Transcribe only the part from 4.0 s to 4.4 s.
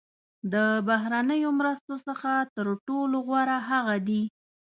دي.